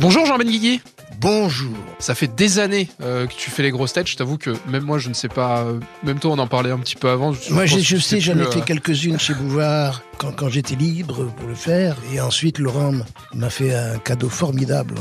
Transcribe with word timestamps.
Bonjour 0.00 0.26
Jean 0.26 0.38
Benguigui. 0.38 0.80
Bonjour. 1.20 1.74
Ça 1.98 2.14
fait 2.14 2.28
des 2.32 2.60
années 2.60 2.88
euh, 3.02 3.26
que 3.26 3.32
tu 3.34 3.50
fais 3.50 3.64
les 3.64 3.72
grosses 3.72 3.92
têtes. 3.92 4.06
Je 4.06 4.16
t'avoue 4.16 4.38
que 4.38 4.54
même 4.68 4.84
moi, 4.84 4.98
je 4.98 5.08
ne 5.08 5.14
sais 5.14 5.28
pas. 5.28 5.62
euh, 5.62 5.80
même 6.04 6.20
toi, 6.20 6.30
on 6.30 6.38
en 6.38 6.46
parlait 6.46 6.70
un 6.70 6.78
petit 6.78 6.94
peu 6.94 7.08
avant. 7.08 7.32
Moi, 7.50 7.66
je, 7.66 7.96
sais, 7.96 8.20
j'en 8.20 8.38
ai 8.38 8.44
fait 8.44 8.60
euh, 8.60 8.64
quelques-unes 8.64 9.18
chez 9.18 9.34
Bouvard 9.34 10.02
quand, 10.18 10.30
quand 10.30 10.48
j'étais 10.48 10.76
libre 10.76 11.24
pour 11.36 11.48
le 11.48 11.56
faire. 11.56 11.96
Et 12.12 12.20
ensuite, 12.20 12.60
Laurent 12.60 12.92
m'a 13.34 13.50
fait 13.50 13.74
un 13.74 13.98
cadeau 13.98 14.28
formidable 14.28 14.94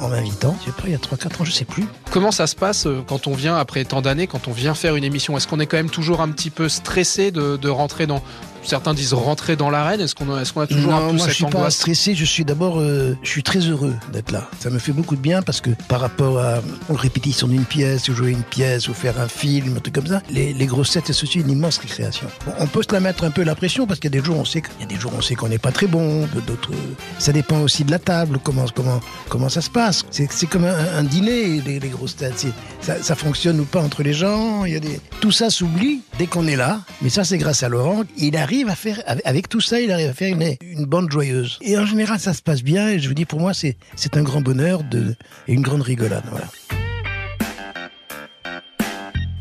en, 0.00 0.04
en 0.04 0.08
m'invitant. 0.10 0.56
Je 0.60 0.66
sais 0.66 0.76
pas, 0.76 0.84
il 0.86 0.92
y 0.92 0.94
a 0.94 0.98
3-4 0.98 1.42
ans, 1.42 1.44
je 1.44 1.50
sais 1.50 1.64
plus. 1.64 1.86
Comment 2.12 2.30
ça 2.30 2.46
se 2.46 2.54
passe 2.54 2.86
quand 3.08 3.26
on 3.26 3.34
vient, 3.34 3.56
après 3.56 3.84
tant 3.84 4.00
d'années, 4.02 4.28
quand 4.28 4.46
on 4.46 4.52
vient 4.52 4.74
faire 4.74 4.94
une 4.94 5.04
émission? 5.04 5.36
Est-ce 5.36 5.48
qu'on 5.48 5.58
est 5.58 5.66
quand 5.66 5.76
même 5.78 5.90
toujours 5.90 6.20
un 6.20 6.28
petit 6.30 6.50
peu 6.50 6.68
stressé 6.68 7.32
de, 7.32 7.56
de 7.56 7.68
rentrer 7.68 8.06
dans. 8.06 8.22
Certains 8.64 8.94
disent 8.94 9.12
rentrer 9.12 9.56
dans 9.56 9.70
l'arène. 9.70 10.00
Est-ce 10.00 10.14
qu'on 10.14 10.32
a, 10.34 10.44
qu'on 10.44 10.60
a 10.62 10.66
toujours 10.66 10.94
un 10.94 11.00
non, 11.00 11.10
peu 11.10 11.16
moi, 11.16 11.18
je 11.18 11.22
cette 11.24 11.32
suis 11.34 11.44
pas 11.44 11.58
angoisse 11.58 11.76
stressé. 11.76 12.14
Je 12.14 12.24
suis 12.24 12.44
d'abord, 12.44 12.80
euh, 12.80 13.16
je 13.22 13.28
suis 13.28 13.42
très 13.42 13.60
heureux 13.60 13.94
d'être 14.12 14.30
là. 14.32 14.48
Ça 14.60 14.70
me 14.70 14.78
fait 14.78 14.92
beaucoup 14.92 15.16
de 15.16 15.20
bien 15.20 15.42
parce 15.42 15.60
que 15.60 15.70
par 15.88 16.00
rapport 16.00 16.38
à 16.38 16.60
aux 16.88 16.94
répétitions 16.94 17.46
d'une 17.48 17.64
pièce, 17.64 18.08
ou 18.08 18.14
jouer 18.14 18.30
une 18.30 18.42
pièce, 18.42 18.88
ou 18.88 18.94
faire 18.94 19.20
un 19.20 19.28
film, 19.28 19.76
un 19.76 19.80
truc 19.80 19.94
comme 19.94 20.06
ça, 20.06 20.22
les, 20.30 20.52
les 20.52 20.66
grosses 20.66 20.92
têtes, 20.92 21.04
c'est 21.06 21.22
aussi 21.22 21.40
une 21.40 21.50
immense 21.50 21.78
récréation. 21.78 22.26
Bon, 22.46 22.52
on 22.58 22.66
peut 22.66 22.82
se 22.82 22.92
la 22.92 23.00
mettre 23.00 23.24
un 23.24 23.30
peu 23.30 23.42
la 23.42 23.54
pression 23.54 23.86
parce 23.86 24.00
qu'il 24.00 24.12
y 24.12 24.16
a 24.16 24.20
des 24.20 24.24
jours, 24.24 24.38
on 24.38 24.44
sait, 24.44 24.62
qu'il 24.62 24.80
y 24.80 24.84
a 24.84 24.86
des 24.86 24.96
jours, 24.96 25.12
on 25.16 25.20
sait 25.20 25.34
qu'on 25.34 25.48
n'est 25.48 25.58
pas 25.58 25.72
très 25.72 25.86
bon, 25.86 26.26
d'autres. 26.46 26.72
Ça 27.18 27.32
dépend 27.32 27.60
aussi 27.60 27.84
de 27.84 27.90
la 27.90 27.98
table, 27.98 28.38
comment 28.42 28.64
comment 28.74 29.00
comment 29.28 29.48
ça 29.48 29.60
se 29.60 29.70
passe. 29.70 30.04
C'est 30.10 30.30
c'est 30.32 30.46
comme 30.46 30.64
un, 30.64 30.98
un 30.98 31.04
dîner, 31.04 31.60
les, 31.66 31.78
les 31.80 31.88
grosses 31.88 32.16
têtes. 32.16 32.46
Ça, 32.80 33.02
ça 33.02 33.14
fonctionne 33.14 33.60
ou 33.60 33.64
pas 33.64 33.80
entre 33.80 34.02
les 34.02 34.12
gens. 34.14 34.64
Il 34.64 34.72
y 34.72 34.76
a 34.76 34.80
des 34.80 35.00
tout 35.20 35.30
ça 35.32 35.50
s'oublie 35.50 36.00
dès 36.18 36.26
qu'on 36.26 36.46
est 36.46 36.56
là. 36.56 36.80
Mais 37.02 37.08
ça, 37.10 37.24
c'est 37.24 37.38
grâce 37.38 37.62
à 37.62 37.68
Laurent. 37.68 38.02
Il 38.16 38.36
arrive 38.36 38.53
à 38.62 38.74
faire 38.74 39.02
avec- 39.06 39.48
tout 39.48 39.60
ça, 39.60 39.80
il 39.80 39.90
arrive 39.92 40.08
à 40.10 40.14
faire 40.14 40.28
une, 40.34 40.56
une 40.62 40.84
bande 40.86 41.10
joyeuse. 41.10 41.58
Et 41.62 41.76
en 41.78 41.86
général, 41.86 42.18
ça 42.20 42.32
se 42.34 42.42
passe 42.42 42.62
bien. 42.62 42.88
Et 42.90 42.98
je 43.00 43.08
vous 43.08 43.14
dis, 43.14 43.24
pour 43.24 43.40
moi, 43.40 43.52
c'est 43.54 43.76
un 44.16 44.22
grand 44.22 44.40
bonheur 44.40 44.82
de 44.84 45.14
et 45.48 45.52
une 45.54 45.62
grande 45.62 45.82
rigolade. 45.82 46.24
Voilà. 46.30 46.46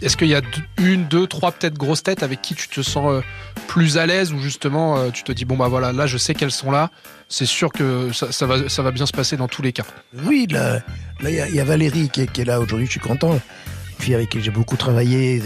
Est-ce 0.01 0.17
qu'il 0.17 0.27
y 0.27 0.35
a 0.35 0.41
une, 0.79 1.05
deux, 1.05 1.27
trois 1.27 1.53
peut-être 1.53 1.75
grosses 1.77 2.03
têtes 2.03 2.23
avec 2.23 2.41
qui 2.41 2.55
tu 2.55 2.67
te 2.67 2.81
sens 2.81 3.09
euh, 3.09 3.21
plus 3.67 3.97
à 3.97 4.05
l'aise 4.05 4.33
ou 4.33 4.39
justement 4.39 4.97
euh, 4.97 5.11
tu 5.11 5.23
te 5.23 5.31
dis 5.31 5.45
bon 5.45 5.55
bah 5.55 5.69
voilà 5.69 5.93
là 5.93 6.07
je 6.07 6.17
sais 6.17 6.33
qu'elles 6.33 6.51
sont 6.51 6.71
là. 6.71 6.91
C'est 7.29 7.45
sûr 7.45 7.71
que 7.71 8.11
ça, 8.11 8.29
ça 8.33 8.45
va 8.45 8.67
ça 8.67 8.81
va 8.81 8.91
bien 8.91 9.05
se 9.05 9.13
passer 9.13 9.37
dans 9.37 9.47
tous 9.47 9.61
les 9.61 9.71
cas. 9.71 9.85
Oui, 10.25 10.45
là, 10.51 10.81
là, 11.21 11.29
il 11.29 11.35
y, 11.35 11.39
a- 11.39 11.47
il 11.47 11.55
y 11.55 11.59
a 11.61 11.63
Valérie 11.63 12.09
qui 12.09 12.21
est, 12.21 12.27
qui 12.29 12.41
est 12.41 12.45
là 12.45 12.59
aujourd'hui. 12.59 12.85
Je 12.87 12.91
suis 12.91 12.99
content. 12.99 13.39
Avec 14.11 14.29
qui 14.29 14.41
j'ai 14.41 14.51
beaucoup 14.51 14.75
travaillé. 14.75 15.41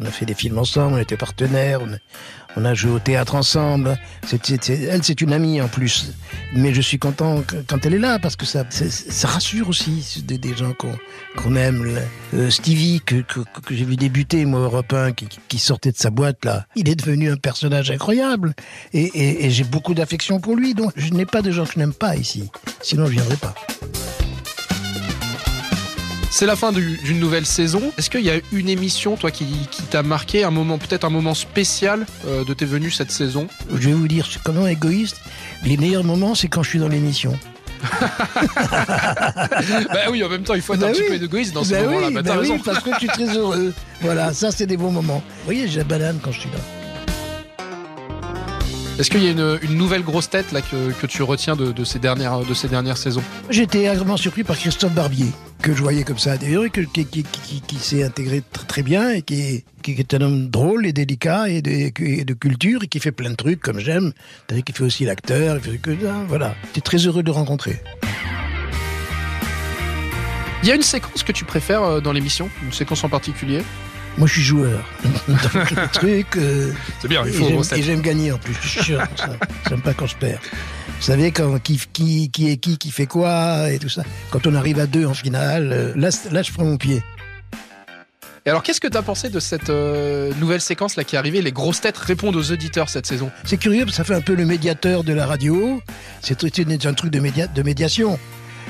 On 0.00 0.04
a 0.04 0.10
fait 0.10 0.26
des 0.26 0.34
films 0.34 0.58
ensemble. 0.58 0.94
On 0.94 0.98
était 0.98 1.16
partenaires. 1.16 1.80
On 2.56 2.64
a, 2.64 2.74
joué 2.74 2.92
au 2.92 2.98
théâtre 2.98 3.34
ensemble. 3.34 3.98
Elle, 4.30 5.02
c'est 5.02 5.20
une 5.20 5.32
amie 5.32 5.60
en 5.60 5.68
plus. 5.68 6.12
Mais 6.54 6.72
je 6.72 6.80
suis 6.80 6.98
content 6.98 7.42
quand 7.66 7.84
elle 7.84 7.94
est 7.94 7.98
là 7.98 8.18
parce 8.18 8.36
que 8.36 8.46
ça, 8.46 8.64
rassure 9.24 9.68
aussi 9.68 10.22
des, 10.24 10.54
gens 10.54 10.72
qu'on 10.74 11.56
aime. 11.56 11.98
Euh, 12.34 12.50
Stevie 12.50 13.00
que, 13.04 13.24
j'ai 13.70 13.84
vu 13.84 13.96
débuter, 13.96 14.44
moi, 14.44 14.60
Europe 14.60 14.92
1, 14.92 15.12
qui, 15.12 15.58
sortait 15.58 15.92
de 15.92 15.96
sa 15.98 16.10
boîte 16.10 16.44
là. 16.44 16.66
Il 16.76 16.88
est 16.88 16.96
devenu 16.96 17.30
un 17.30 17.36
personnage 17.36 17.90
incroyable. 17.90 18.54
Et, 18.92 19.46
et- 19.46 19.50
j'ai 19.50 19.64
beaucoup 19.64 19.94
d'affection 19.94 20.40
pour 20.40 20.56
lui. 20.56 20.74
Donc 20.74 20.92
je 20.96 21.12
n'ai 21.12 21.26
pas 21.26 21.42
de 21.42 21.50
gens 21.50 21.64
que 21.64 21.72
je 21.74 21.78
n'aime 21.78 21.94
pas 21.94 22.16
ici. 22.16 22.50
Sinon 22.80 23.06
je 23.06 23.12
viendrais 23.12 23.36
pas. 23.36 23.54
C'est 26.30 26.46
la 26.46 26.56
fin 26.56 26.72
du- 26.72 26.98
d'une 26.98 27.18
nouvelle 27.18 27.46
saison. 27.46 27.90
Est-ce 27.96 28.10
qu'il 28.10 28.20
y 28.20 28.30
a 28.30 28.34
une 28.52 28.68
émission, 28.68 29.16
toi, 29.16 29.30
qui, 29.30 29.46
qui 29.70 29.82
t'a 29.82 30.02
marqué, 30.02 30.44
un 30.44 30.50
moment, 30.50 30.76
peut-être 30.78 31.04
un 31.04 31.10
moment 31.10 31.34
spécial 31.34 32.06
euh, 32.26 32.44
de 32.44 32.52
tes 32.54 32.66
venues 32.66 32.90
cette 32.90 33.10
saison? 33.10 33.48
Je 33.74 33.88
vais 33.88 33.94
vous 33.94 34.08
dire, 34.08 34.24
je 34.26 34.32
suis 34.32 34.40
quand 34.44 34.52
même 34.52 34.68
égoïste. 34.68 35.16
Les 35.64 35.76
meilleurs 35.76 36.04
moments, 36.04 36.34
c'est 36.34 36.48
quand 36.48 36.62
je 36.62 36.70
suis 36.70 36.78
dans 36.78 36.88
l'émission. 36.88 37.36
Bah 39.90 40.10
oui, 40.10 40.22
en 40.24 40.28
même 40.28 40.42
temps, 40.42 40.54
il 40.54 40.62
faut 40.62 40.74
être 40.74 40.80
Bah 40.80 40.88
un 40.88 40.92
petit 40.92 41.02
peu 41.04 41.14
égoïste 41.14 41.54
dans 41.54 41.62
ce 41.64 41.70
Bah 41.72 41.82
moment-là. 41.84 42.06
oui, 42.08 42.14
Bah, 42.14 42.22
bah 42.22 42.36
oui, 42.40 42.52
parce 42.64 42.80
que 42.80 42.90
je 42.94 42.98
suis 42.98 43.08
très 43.08 43.36
heureux. 43.36 43.72
Voilà, 44.00 44.32
ça, 44.32 44.50
c'est 44.52 44.66
des 44.66 44.76
bons 44.76 44.90
moments. 44.92 45.22
Vous 45.40 45.44
voyez, 45.44 45.66
j'ai 45.68 45.78
la 45.78 45.84
banane 45.84 46.18
quand 46.22 46.30
je 46.32 46.40
suis 46.40 46.50
là. 46.50 46.58
Est-ce 48.98 49.10
qu'il 49.10 49.22
y 49.24 49.28
a 49.28 49.30
une, 49.30 49.58
une 49.62 49.76
nouvelle 49.76 50.02
grosse 50.02 50.28
tête 50.30 50.50
là 50.52 50.60
que, 50.60 50.90
que 51.00 51.06
tu 51.06 51.22
retiens 51.22 51.54
de, 51.56 51.70
de 51.72 51.84
ces 51.84 51.98
dernières 52.00 52.40
de 52.40 52.52
ces 52.54 52.66
dernières 52.68 52.96
saisons? 52.96 53.22
J'ai 53.48 53.62
été 53.62 53.88
agréablement 53.88 54.16
surpris 54.16 54.42
par 54.44 54.56
Christophe 54.56 54.92
Barbier, 54.92 55.26
que 55.62 55.74
je 55.74 55.82
voyais 55.82 56.04
comme 56.04 56.18
ça 56.18 56.36
d'ailleurs, 56.36 56.64
qui, 56.70 57.04
qui, 57.04 57.76
s'est 57.78 58.02
intégré 58.02 58.38
tr- 58.38 58.66
très 58.66 58.82
bien, 58.82 59.10
et 59.10 59.22
qui 59.22 59.64
est, 59.86 60.14
un 60.14 60.20
homme 60.20 60.48
drôle 60.48 60.86
et 60.86 60.92
délicat, 60.92 61.48
et 61.48 61.62
de, 61.62 62.34
culture, 62.34 62.84
et 62.84 62.86
qui 62.86 63.00
fait 63.00 63.12
plein 63.12 63.30
de 63.30 63.36
trucs 63.36 63.60
comme 63.60 63.78
j'aime. 63.78 64.12
C'est-à-dire 64.46 64.64
qu'il 64.64 64.74
fait 64.74 64.84
aussi 64.84 65.04
l'acteur, 65.04 65.56
il 65.56 65.72
fait 65.72 65.78
que 65.78 65.90
voilà. 66.28 66.54
J'étais 66.66 66.80
très 66.80 66.98
heureux 66.98 67.22
de 67.22 67.28
le 67.28 67.32
rencontrer. 67.32 67.82
Il 70.62 70.68
y 70.68 70.72
a 70.72 70.74
une 70.74 70.82
séquence 70.82 71.22
que 71.22 71.32
tu 71.32 71.44
préfères 71.44 71.82
euh, 71.82 72.00
dans 72.00 72.12
l'émission, 72.12 72.50
une 72.64 72.72
séquence 72.72 73.04
en 73.04 73.08
particulier? 73.08 73.62
Moi, 74.18 74.26
je 74.26 74.32
suis 74.34 74.42
joueur. 74.42 74.84
Donc, 75.28 75.70
le 75.70 75.88
truc... 75.92 76.26
euh, 76.36 76.72
C'est 77.00 77.08
bien, 77.08 77.24
Et 77.24 77.32
j'aime- 77.32 77.62
Et 77.76 77.82
j'aime 77.82 78.00
gagner 78.02 78.32
en 78.32 78.38
plus, 78.38 78.54
je 78.60 78.68
suis 78.68 78.82
sûr. 78.82 79.00
ça. 79.16 79.30
J'aime 79.68 79.80
pas 79.80 79.94
quand 79.94 80.06
je 80.06 80.16
perds. 80.16 80.40
Vous 80.42 81.04
savez, 81.04 81.30
quand, 81.30 81.58
qui, 81.62 81.80
qui, 81.92 82.28
qui 82.30 82.50
est 82.50 82.56
qui, 82.56 82.76
qui 82.76 82.90
fait 82.90 83.06
quoi 83.06 83.70
et 83.70 83.78
tout 83.78 83.88
ça. 83.88 84.02
Quand 84.30 84.46
on 84.48 84.54
arrive 84.56 84.80
à 84.80 84.86
deux 84.86 85.06
en 85.06 85.14
finale, 85.14 85.70
euh, 85.72 85.92
là, 85.94 86.08
là 86.32 86.42
je 86.42 86.52
prends 86.52 86.64
mon 86.64 86.76
pied. 86.76 87.02
Et 88.46 88.50
alors, 88.50 88.62
qu'est-ce 88.62 88.80
que 88.80 88.88
tu 88.88 88.96
as 88.96 89.02
pensé 89.02 89.28
de 89.28 89.40
cette 89.40 89.68
euh, 89.70 90.32
nouvelle 90.40 90.60
séquence 90.62 90.96
là 90.96 91.04
qui 91.04 91.14
est 91.16 91.18
arrivée? 91.18 91.42
Les 91.42 91.52
grosses 91.52 91.80
têtes 91.82 91.98
répondent 91.98 92.34
aux 92.34 92.50
auditeurs 92.50 92.88
cette 92.88 93.06
saison. 93.06 93.30
C'est 93.44 93.58
curieux, 93.58 93.80
parce 93.84 93.92
que 93.92 93.96
ça 93.98 94.04
fait 94.04 94.14
un 94.14 94.22
peu 94.22 94.34
le 94.34 94.46
médiateur 94.46 95.04
de 95.04 95.12
la 95.12 95.26
radio. 95.26 95.80
C'est 96.22 96.32
un 96.42 96.94
truc 96.94 97.10
de, 97.12 97.20
média, 97.20 97.46
de 97.46 97.62
médiation. 97.62 98.18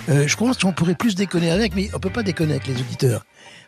Euh, 0.08 0.26
je 0.26 0.36
pense 0.36 0.58
qu'on 0.58 0.72
pourrait 0.72 0.94
plus 0.94 1.14
déconner 1.14 1.50
avec, 1.50 1.74
mais 1.74 1.90
on 1.94 1.98
peut 1.98 2.10
pas 2.10 2.22
déconner 2.22 2.52
avec 2.52 2.66
les 2.66 2.74
auditeurs. 2.80 3.24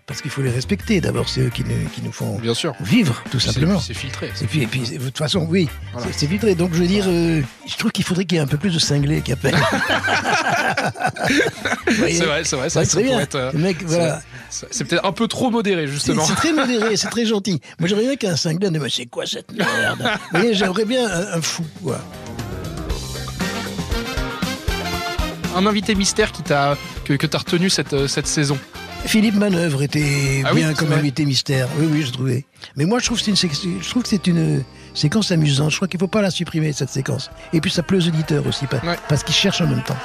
Parce 0.07 0.23
qu'il 0.23 0.31
faut 0.33 0.43
les 0.43 0.51
respecter. 0.51 1.01
D'abord, 1.01 1.29
c'est 1.29 1.41
eux 1.43 1.51
qui 1.55 1.63
nous, 1.63 1.89
qui 1.91 2.03
nous 2.03 2.11
font 2.11 2.37
Bien 2.41 2.55
sûr. 2.55 2.75
vivre, 2.81 3.23
tout 3.31 3.39
simplement. 3.39 3.79
C'est 3.79 3.95
filtré. 3.95 4.33
Et 4.43 4.47
puis, 4.47 4.63
et 4.63 4.67
puis, 4.67 4.81
de 4.81 4.99
toute 5.05 5.19
façon, 5.19 5.47
oui, 5.49 5.69
Voilà. 5.93 6.09
c'est- 6.13 6.27
filtré. 6.27 6.57
Donc, 6.57 6.71
je 6.75 6.81
veux 6.81 6.87
dire, 6.89 7.05
euh, 7.07 7.43
je 7.69 7.77
trouve 7.77 7.93
qu'il 7.93 8.05
faudrait 8.05 8.25
qu'il 8.25 8.37
y 8.37 8.41
ait 8.41 8.43
un 8.43 8.47
peu 8.49 8.57
plus 8.57 8.75
de 8.75 8.81
cinglés 8.81 9.21
qui 9.21 9.31
appellent. 9.33 9.55
C'est 11.87 12.25
vrai, 12.25 12.43
c'est 12.45 12.57
vrai, 12.57 12.71
Ça 12.71 12.85
ça, 12.85 13.01
bien. 13.03 13.21
être, 13.21 13.35
euh, 13.37 13.51
mec, 13.55 13.83
voilà. 13.85 14.21
c'est 14.49 14.85
peut-être 14.85 15.05
un 15.05 15.13
peu 15.13 15.29
trop 15.29 15.51
modéré 15.51 15.87
justement. 15.87 16.25
c'est 16.25 16.35
très 16.35 16.53
modéré, 16.53 16.97
c'est 16.97 17.09
très 17.09 17.27
gentil. 17.27 17.61
Moi, 17.79 17.89
j'aimerais 17.89 18.05
bien 18.07 18.17
qu'un 18.17 18.37
cinglé, 18.37 18.71
mais 18.71 18.79
c'est 18.91 19.07
quoi 19.07 19.27
cette 19.27 19.53
merde? 19.53 19.99
Vous 20.33 20.39
voyez, 20.39 20.55
j'aimerais 20.55 20.85
bien 20.85 21.07
un, 21.09 21.39
un 21.39 21.43
fou, 21.43 21.65
quoi. 21.83 22.01
Un 25.57 25.67
invité 25.67 25.95
mystère 25.95 26.33
qui 26.33 26.43
t'a 26.43 26.77
que, 27.05 27.15
que 27.15 27.27
t'as 27.27 27.39
retenu 27.39 27.71
cette, 27.71 27.93
euh, 27.93 28.07
cette 28.09 28.27
saison. 28.27 28.59
Philippe 29.05 29.35
Manœuvre 29.37 29.83
était 29.83 30.43
Ah 30.45 30.51
oui, 30.53 30.61
bien 30.61 30.75
comme 30.75 30.93
invité 30.93 31.25
mystère. 31.25 31.67
Oui, 31.79 31.89
oui, 31.91 32.03
je 32.03 32.13
trouvais. 32.13 32.45
Mais 32.77 32.85
moi, 32.85 32.99
je 32.99 33.07
trouve 33.07 33.19
que 33.19 33.25
c'est 33.25 33.31
une, 33.31 33.37
sé- 33.37 33.51
je 33.81 33.89
trouve 33.91 34.03
que 34.03 34.09
c'est 34.09 34.27
une 34.27 34.63
séquence 34.95 35.33
amusante. 35.33 35.71
Je 35.71 35.77
crois 35.77 35.89
qu'il 35.89 35.99
faut 35.99 36.07
pas 36.07 36.23
la 36.23 36.31
supprimer, 36.31 36.73
cette 36.73 36.91
séquence. 36.91 37.31
Et 37.53 37.61
puis, 37.61 37.71
ça 37.71 37.83
plaît 37.83 37.99
aux 37.99 38.07
auditeurs 38.07 38.47
aussi, 38.47 38.67
Ouais. 38.71 38.97
parce 39.09 39.23
qu'ils 39.25 39.35
cherchent 39.35 39.63
en 39.63 39.67
même 39.67 39.83
temps. 39.83 39.97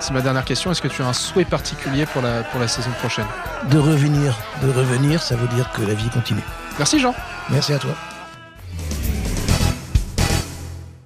C'est 0.00 0.12
ma 0.14 0.22
dernière 0.22 0.44
question. 0.46 0.72
Est-ce 0.72 0.80
que 0.80 0.88
tu 0.88 1.02
as 1.02 1.06
un 1.06 1.12
souhait 1.12 1.44
particulier 1.44 2.06
pour 2.06 2.22
la, 2.22 2.42
pour 2.44 2.58
la 2.58 2.66
saison 2.66 2.90
prochaine? 2.98 3.26
De 3.70 3.78
revenir, 3.78 4.34
de 4.62 4.70
revenir, 4.70 5.22
ça 5.22 5.36
veut 5.36 5.48
dire 5.48 5.70
que 5.72 5.82
la 5.82 5.92
vie 5.94 6.08
continue. 6.08 6.40
Merci 6.78 6.98
Jean. 6.98 7.14
Merci 7.50 7.74
à 7.74 7.78
toi. 7.78 7.94